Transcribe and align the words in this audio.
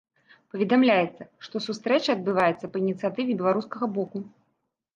Паведамляецца, 0.53 1.27
што 1.49 1.55
сустрэча 1.67 2.09
адбываецца 2.19 2.71
па 2.73 2.77
ініцыятыве 2.85 3.39
беларускага 3.45 3.85
боку. 3.99 4.17